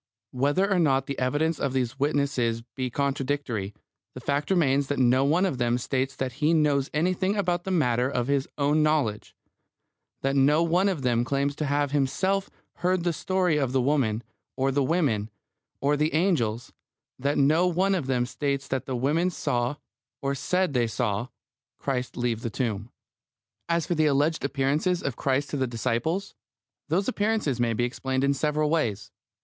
[0.31, 3.75] Whether or not the evidence of these witnesses be contradictory,
[4.15, 7.69] the facts remain that no one of them states that he knows anything about the
[7.69, 9.35] matter of his own knowledge;
[10.23, 14.23] that no one of them claims to have himself heard the story of the woman,
[14.57, 15.29] or the women,
[15.81, 16.73] or the angels;
[17.19, 19.75] that no one of them states that the women saw,
[20.19, 21.27] or said they saw,
[21.77, 22.89] Christ leave the tomb.
[23.69, 26.33] As for the alleged appearances of Christ to the disciples,
[26.89, 29.11] those appearances may be explained in several ways.